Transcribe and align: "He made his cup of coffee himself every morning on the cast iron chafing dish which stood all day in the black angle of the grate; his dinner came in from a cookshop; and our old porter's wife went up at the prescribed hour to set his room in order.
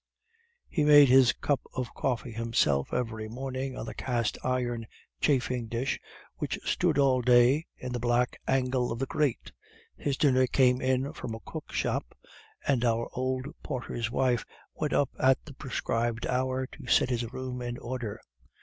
"He 0.67 0.83
made 0.83 1.09
his 1.09 1.31
cup 1.31 1.61
of 1.75 1.93
coffee 1.93 2.31
himself 2.31 2.91
every 2.91 3.29
morning 3.29 3.77
on 3.77 3.85
the 3.85 3.93
cast 3.93 4.35
iron 4.43 4.87
chafing 5.21 5.67
dish 5.67 5.99
which 6.37 6.57
stood 6.65 6.97
all 6.97 7.21
day 7.21 7.67
in 7.77 7.91
the 7.93 7.99
black 7.99 8.41
angle 8.47 8.91
of 8.91 8.97
the 8.97 9.05
grate; 9.05 9.51
his 9.95 10.17
dinner 10.17 10.47
came 10.47 10.81
in 10.81 11.13
from 11.13 11.35
a 11.35 11.39
cookshop; 11.45 12.17
and 12.65 12.83
our 12.83 13.09
old 13.13 13.45
porter's 13.61 14.09
wife 14.09 14.43
went 14.73 14.93
up 14.93 15.11
at 15.19 15.45
the 15.45 15.53
prescribed 15.53 16.25
hour 16.25 16.65
to 16.65 16.87
set 16.87 17.11
his 17.11 17.31
room 17.31 17.61
in 17.61 17.77
order. 17.77 18.19